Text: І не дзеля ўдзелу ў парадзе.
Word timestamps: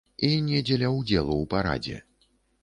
І 0.27 0.29
не 0.45 0.61
дзеля 0.69 0.89
ўдзелу 0.95 1.35
ў 1.37 1.45
парадзе. 1.53 2.01